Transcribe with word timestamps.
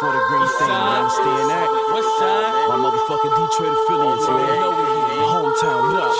for 0.00 0.12
the 0.12 0.22
green 0.28 0.48
thing, 0.60 0.68
you 0.68 0.92
understand 1.00 1.48
that? 1.48 1.68
West 1.94 2.12
side. 2.20 2.68
My 2.68 2.76
motherfucking 2.84 3.32
Detroit 3.32 3.72
affiliates, 3.72 4.26
oh, 4.28 4.36
man. 4.36 4.60
My 5.16 5.26
hometown, 5.32 5.80
what 5.88 6.04
up? 6.04 6.12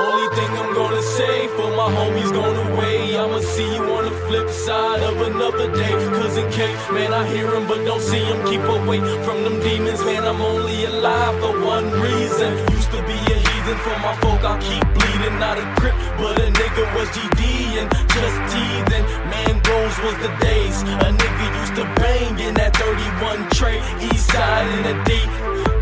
Only 0.00 0.28
thing 0.36 0.50
I'm 0.56 0.72
gonna 0.72 1.02
say 1.02 1.48
for 1.48 1.68
my 1.76 1.88
homies 1.92 2.32
gone 2.32 2.56
away. 2.72 3.18
I'ma 3.18 3.40
see 3.40 3.74
you 3.74 3.84
on 3.84 3.97
flip 4.28 4.48
side 4.50 5.02
of 5.02 5.16
another 5.22 5.72
day. 5.72 5.94
Cousin 6.20 6.50
K, 6.52 6.58
man, 6.92 7.12
I 7.14 7.26
hear 7.32 7.48
him, 7.54 7.66
but 7.66 7.82
don't 7.84 8.00
see 8.00 8.22
him. 8.30 8.38
Keep 8.46 8.60
away 8.60 9.00
from 9.24 9.42
them 9.42 9.58
demons, 9.60 10.04
man. 10.04 10.22
I'm 10.24 10.42
only 10.42 10.84
alive 10.84 11.34
for 11.40 11.54
one 11.64 11.88
reason. 12.06 12.50
Used 12.76 12.92
to 12.92 13.00
be 13.08 13.16
a 13.34 13.38
heathen 13.46 13.78
for 13.86 13.96
my 14.04 14.14
folk, 14.20 14.42
I 14.44 14.54
keep 14.60 14.84
bleeding. 14.96 15.36
Not 15.40 15.56
a 15.56 15.66
crip, 15.80 15.96
but 16.20 16.36
a 16.44 16.48
nigga 16.60 16.84
was 16.94 17.08
GD 17.16 17.42
and 17.80 17.88
just 18.14 18.36
teething. 18.52 19.04
Man, 19.32 19.54
those 19.64 19.96
was 20.04 20.16
the 20.24 20.32
days. 20.44 20.76
A 21.06 21.08
nigga 21.20 21.46
used 21.60 21.74
to 21.80 21.84
bang 21.96 22.38
in 22.38 22.54
that 22.60 22.76
31 22.76 23.48
tray, 23.50 23.80
east 24.12 24.28
side 24.30 24.68
in 24.76 24.82
the 24.88 24.96
D. 25.08 25.10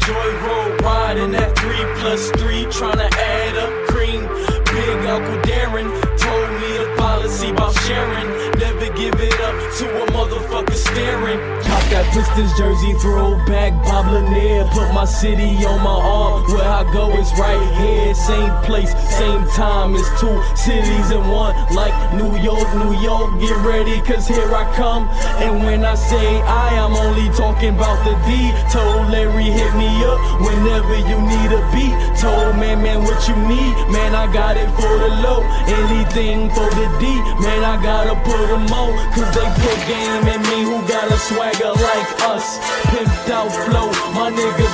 Joy 0.07 0.29
Road 0.47 0.81
riding 0.83 1.33
that 1.33 1.59
three 1.59 1.85
plus 1.99 2.31
three, 2.39 2.63
tryna 2.67 3.11
add 3.11 3.57
up 3.59 3.73
cream. 3.91 4.23
Big 4.71 5.07
Uncle 5.07 5.41
Darren 5.49 5.89
told 6.21 6.49
me 6.61 6.71
the 6.79 6.95
policy 6.97 7.51
about 7.51 7.75
sharing. 7.87 8.36
Give 8.97 9.13
it 9.21 9.41
up 9.41 9.53
to 9.77 10.03
a 10.03 10.07
motherfucker 10.17 10.73
staring. 10.73 11.39
Pop 11.69 11.85
that 11.93 12.09
Pistons 12.15 12.57
jersey, 12.57 12.95
throwback 12.95 13.77
Bob 13.85 14.07
Lanier. 14.11 14.65
Put 14.73 14.91
my 14.95 15.05
city 15.05 15.53
on 15.67 15.85
my 15.85 16.01
arm. 16.01 16.49
Where 16.49 16.65
I 16.65 16.83
go 16.95 17.13
is 17.21 17.31
right 17.37 17.61
here. 17.77 18.15
Same 18.15 18.51
place, 18.65 18.97
same 19.13 19.45
time. 19.49 19.95
It's 19.95 20.09
two 20.19 20.33
cities 20.57 21.11
in 21.11 21.29
one. 21.29 21.53
Like 21.75 21.93
New 22.15 22.41
York, 22.41 22.65
New 22.73 22.97
York. 23.05 23.39
Get 23.39 23.57
ready, 23.67 24.01
cause 24.01 24.27
here 24.29 24.49
I 24.55 24.65
come. 24.75 25.09
And 25.45 25.63
when 25.67 25.85
I 25.85 25.95
say 25.95 26.41
I, 26.41 26.81
I'm 26.81 26.95
only 26.97 27.29
talking 27.57 27.75
about 27.75 28.05
the 28.05 28.13
D. 28.29 28.53
Told 28.71 29.09
Larry, 29.09 29.45
hit 29.45 29.73
me 29.77 29.89
up 30.05 30.21
whenever 30.41 30.97
you 31.09 31.17
need 31.25 31.51
a 31.57 31.63
beat. 31.73 31.97
Told 32.21 32.57
man, 32.57 32.83
man, 32.83 33.03
what 33.03 33.17
you 33.29 33.37
need. 33.49 33.73
Man, 33.89 34.15
I 34.15 34.31
got 34.33 34.57
it 34.57 34.69
for 34.77 34.93
the 35.01 35.09
low. 35.25 35.41
Anything 35.65 36.51
for 36.51 36.69
the 36.77 36.87
D. 37.01 37.09
Man, 37.41 37.65
I 37.65 37.81
gotta 37.83 38.15
put 38.29 38.47
them 38.49 38.69
on. 38.69 38.93
Cause 39.15 39.31
they 39.33 39.49
put 39.65 39.79
game 39.89 40.27
in 40.29 40.41
me 40.53 40.69
who 40.69 40.77
got 40.89 41.09
a 41.09 41.17
swagger 41.17 41.73
like 41.73 42.11
us. 42.29 42.59
Pimped 42.93 43.31
out 43.31 43.49
flow. 43.65 43.89
My 44.13 44.31
niggas 44.31 44.66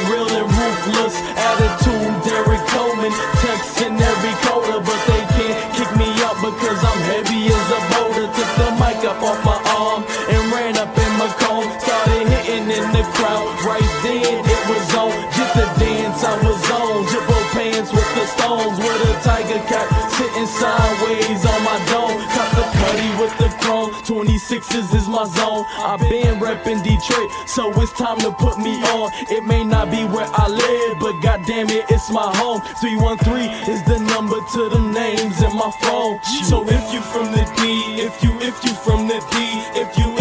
the 13.02 13.12
crowd. 13.18 13.50
Right 13.66 13.92
then, 14.02 14.22
it 14.22 14.62
was 14.70 14.86
on. 14.94 15.10
Just 15.34 15.54
the 15.58 15.66
dance 15.78 16.22
I 16.24 16.34
was 16.42 16.62
on. 16.70 17.04
Girbaud 17.10 17.44
pants 17.52 17.90
with 17.92 18.10
the 18.14 18.26
stones. 18.26 18.78
With 18.78 19.10
a 19.10 19.14
tiger 19.26 19.62
cat 19.66 19.86
sitting 20.14 20.46
sideways 20.46 21.42
on 21.46 21.60
my 21.66 21.78
dome. 21.90 22.18
Cut 22.34 22.50
the 22.54 22.64
cutty 22.78 23.10
with 23.18 23.34
the 23.38 23.50
chrome. 23.60 23.90
26s 24.06 24.94
is 24.94 25.08
my 25.08 25.24
zone. 25.24 25.64
i 25.78 25.96
been 26.08 26.38
reppin' 26.38 26.82
Detroit, 26.82 27.30
so 27.46 27.72
it's 27.80 27.92
time 27.92 28.18
to 28.18 28.30
put 28.32 28.58
me 28.58 28.74
on. 28.94 29.10
It 29.30 29.44
may 29.44 29.64
not 29.64 29.90
be 29.90 30.04
where 30.04 30.28
I 30.32 30.46
live, 30.48 30.98
but 31.00 31.20
goddamn 31.22 31.70
it, 31.70 31.84
it's 31.90 32.10
my 32.10 32.28
home. 32.36 32.60
313 32.80 33.50
is 33.72 33.82
the 33.84 33.98
number 33.98 34.38
to 34.54 34.68
them 34.68 34.92
names 34.92 35.42
in 35.42 35.52
my 35.56 35.70
phone. 35.82 36.20
So 36.44 36.64
if 36.66 36.92
you 36.92 37.00
from 37.00 37.32
the 37.32 37.44
D, 37.56 38.02
if 38.02 38.22
you 38.22 38.32
if 38.40 38.56
you 38.64 38.74
from 38.74 39.08
the 39.08 39.18
D, 39.32 39.36
if 39.80 39.96
you 39.98 40.11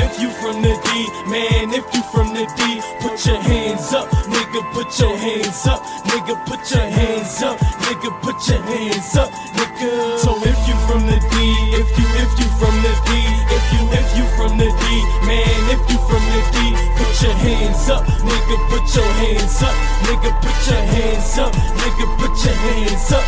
your 5.01 5.17
hands 5.17 5.66
up, 5.66 5.81
nigga, 6.06 6.45
put 6.45 6.62
your 6.69 6.85
hands 6.85 7.41
up, 7.41 7.57
nigga, 7.57 8.09
put 8.22 8.38
your 8.47 8.62
hands 8.62 9.16
up, 9.17 9.29
nigga. 9.57 10.19
So 10.19 10.38
if 10.45 10.59
you 10.67 10.75
from 10.85 11.07
the 11.09 11.17
D, 11.17 11.35
if 11.73 11.89
you 11.97 12.06
if 12.22 12.31
you 12.39 12.47
from 12.62 12.75
the 12.85 12.94
D, 13.09 13.12
if 13.50 13.66
you 13.73 13.81
if 13.97 14.07
you 14.17 14.25
from 14.38 14.57
the 14.62 14.69
D, 14.69 14.85
man, 15.25 15.62
if 15.73 15.81
you 15.89 15.97
from 16.06 16.23
the 16.34 16.41
D, 16.53 16.57
put 16.97 17.12
your 17.23 17.34
hands 17.34 17.89
up, 17.89 18.06
nigga, 18.22 18.56
put 18.69 18.85
your 18.95 19.12
hands 19.22 19.62
up, 19.63 19.75
nigga, 20.06 20.31
put 20.41 20.59
your 20.69 20.84
hands 20.94 21.38
up, 21.38 21.53
nigga, 21.81 22.06
put 22.22 22.45
your 22.45 22.53
hands 22.53 23.12
up, 23.12 23.25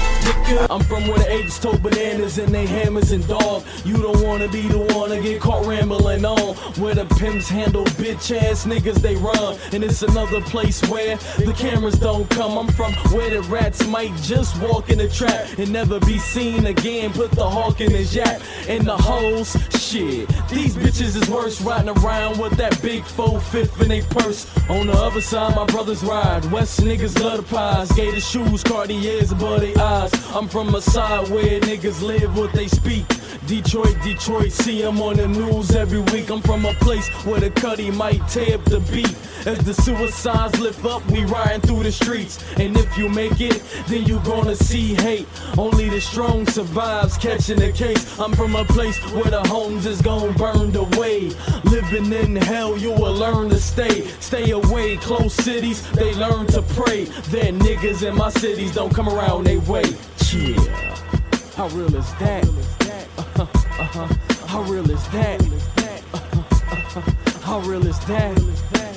nigga. 0.54 0.68
I'm 0.70 0.84
from 0.84 1.08
where 1.08 1.18
the 1.18 1.32
apes 1.32 1.60
told 1.60 1.82
bananas 1.82 2.38
and 2.38 2.54
they 2.54 2.66
hammers 2.66 3.12
and 3.12 3.26
dogs. 3.28 3.66
You 3.86 3.98
don't 3.98 4.22
wanna 4.24 4.48
be 4.48 4.62
the 4.68 4.80
one 4.80 5.10
to 5.10 5.22
get 5.22 5.42
caught 5.42 5.66
rambling 5.66 6.26
on. 6.26 6.56
Where 6.82 6.96
the 6.96 7.06
pimps 7.06 7.48
handle 7.50 7.86
bitch 7.86 8.36
ass 8.36 8.66
niggas 8.66 9.02
they 9.02 9.16
run, 9.16 9.58
and 9.72 9.84
it's 9.84 10.02
another 10.02 10.42
place 10.42 10.82
where 10.90 11.18
the 11.38 11.54
cameras 11.58 11.96
don't 11.96 12.30
come. 12.30 12.58
I'm 12.58 12.68
from 12.70 12.94
where 13.14 13.30
the 13.30 13.42
rats 13.44 13.86
might 13.88 14.16
just 14.18 14.60
walk 14.62 14.90
in 14.90 14.98
the 14.98 15.08
trap 15.08 15.58
and 15.58 15.72
never 15.72 16.00
be 16.02 16.18
seen 16.20 16.66
again. 16.66 17.12
Put 17.14 17.32
the 17.32 17.50
hawk 17.50 17.82
in 17.82 17.92
his 17.92 18.16
yak 18.16 18.42
and 18.68 18.86
the 18.86 18.98
hoes. 18.98 19.56
Shit, 19.80 20.28
these 20.50 20.76
bitches 20.76 21.16
is 21.22 21.30
worse 21.30 21.62
riding 21.62 21.90
around 21.90 22.40
with 22.40 22.54
that 22.58 22.82
big 22.82 23.04
four 23.04 23.40
fifth 23.40 23.82
in 23.82 23.90
they 23.90 24.02
purse. 24.02 24.48
On 24.70 24.88
the 24.88 24.94
other 24.94 25.22
side, 25.22 25.56
my 25.56 25.66
brothers 25.66 26.04
ride. 26.04 26.46
West 26.52 26.80
niggas 26.82 27.20
love 27.22 27.38
the 27.38 27.44
pies. 27.44 27.92
Gator 27.92 28.20
shoes, 28.20 28.64
Cartiers 28.64 29.32
above 29.32 29.62
their 29.62 29.78
eyes. 29.78 30.12
I'm 30.34 30.43
from 30.48 30.76
a 30.76 30.82
side 30.82 31.30
where 31.30 31.60
niggas 31.62 32.02
live 32.02 32.38
what 32.38 32.52
they 32.54 32.68
speak. 32.68 33.06
Detroit, 33.48 33.98
Detroit, 34.04 34.52
see 34.52 34.82
them 34.82 35.02
on 35.02 35.18
the 35.18 35.28
news 35.28 35.76
every 35.76 36.00
week. 36.00 36.30
I'm 36.30 36.42
from 36.42 36.66
a 36.66 36.74
place 36.76 37.08
where 37.26 37.40
the 37.40 37.50
cutty 37.50 37.92
might 37.92 38.26
tear 38.30 38.56
up 38.56 38.64
the 38.66 38.80
beat. 38.80 39.16
As 39.46 39.60
the 39.66 39.74
suicides 39.74 40.58
lift 40.60 40.86
up, 40.86 41.06
we 41.12 41.26
riding 41.26 41.60
through 41.60 41.84
the 41.84 41.92
streets. 41.92 42.42
And 42.58 42.78
if 42.78 42.98
you 42.98 43.10
make 43.10 43.42
it, 43.42 43.62
then 43.88 44.06
you 44.06 44.20
gonna 44.20 44.56
see 44.56 44.94
hate. 44.94 45.28
Only 45.58 45.90
the 45.90 46.00
strong 46.00 46.48
survives 46.48 47.18
catching 47.18 47.60
the 47.60 47.74
case. 47.74 48.18
I'm 48.18 48.34
from 48.34 48.56
a 48.56 48.64
place 48.64 48.98
where 49.12 49.30
the 49.30 49.42
homes 49.42 49.86
is 49.86 50.02
gon' 50.02 50.34
burned 50.34 50.78
away. 50.78 51.32
Living 51.66 52.14
in 52.14 52.38
hell, 52.38 52.78
you 52.78 52.92
will 52.92 53.14
learn 53.14 53.50
to 53.50 53.60
stay. 53.60 54.08
Stay 54.22 54.52
away, 54.52 54.96
close 54.98 55.34
cities, 55.34 55.82
they 55.92 56.14
learn 56.16 56.48
to 56.48 56.62
pray. 56.62 57.06
Then 57.30 57.60
niggas 57.60 58.08
in 58.08 58.16
my 58.16 58.30
cities 58.30 58.74
don't 58.74 58.94
come 58.96 59.10
around 59.10 59.46
they 59.46 59.58
way. 59.58 59.84
Yeah. 60.32 60.56
How 61.56 61.68
real 61.68 61.94
is 61.96 62.12
that? 62.16 63.03
Uh-huh. 63.84 64.08
How 64.48 64.62
real 64.62 64.90
is 64.90 65.06
that? 65.10 65.42
Uh-huh, 66.14 66.40
uh-huh. 66.40 67.02
How 67.42 67.60
real 67.60 67.86
is 67.86 68.00
that? 68.06 68.38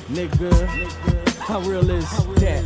Nigga, 0.08 0.52
how 1.40 1.58
real 1.62 1.90
is 1.90 2.08
that? 2.36 2.65